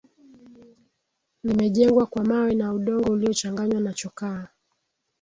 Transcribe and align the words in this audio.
Limejengwa 1.43 2.05
kwa 2.05 2.23
mawe 2.25 2.55
na 2.55 2.73
udongo 2.73 3.13
uliochanganywa 3.13 3.79
na 3.79 3.93
chokaa 3.93 4.47